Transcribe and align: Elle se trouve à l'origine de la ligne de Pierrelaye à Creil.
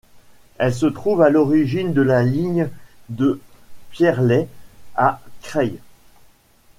Elle 0.57 0.73
se 0.73 0.87
trouve 0.87 1.21
à 1.21 1.29
l'origine 1.29 1.93
de 1.93 2.01
la 2.01 2.23
ligne 2.23 2.69
de 3.09 3.39
Pierrelaye 3.91 4.47
à 4.95 5.21
Creil. 5.43 5.77